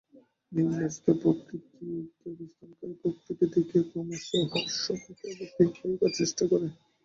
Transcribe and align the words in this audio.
নিম্নস্থ 0.51 1.05
পক্ষীটি 1.23 1.67
ঊর্ধ্বে 1.91 2.27
অবস্থানকারী 2.33 2.95
পক্ষীটিকে 3.03 3.45
দেখিয়া 3.53 3.83
ক্রমশ 3.89 4.25
উহার 4.37 4.67
সমীপবর্তী 4.77 5.63
হইবার 5.79 6.11
চেষ্টা 6.19 6.43
করে। 6.51 6.67